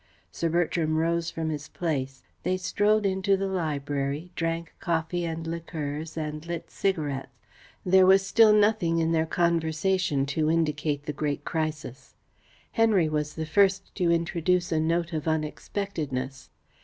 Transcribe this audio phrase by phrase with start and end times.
[0.31, 2.23] Sir Bertram rose from his place.
[2.41, 7.29] They strolled into the library, drank coffee and liqueurs, and lit cigarettes.
[7.85, 12.15] There was still nothing in their conversation to indicate the great crisis.
[12.71, 16.49] Henry was the first to introduce a note of unexpectedness.